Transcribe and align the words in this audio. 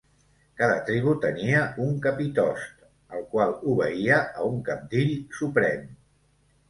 Cada 0.59 0.77
tribu 0.87 1.11
tenia 1.25 1.59
un 1.83 1.91
capitost, 2.07 2.81
el 3.17 3.27
qual 3.35 3.55
obeïa 3.75 4.19
a 4.45 4.49
un 4.55 4.59
cabdill 4.71 5.15
suprem. 5.43 5.85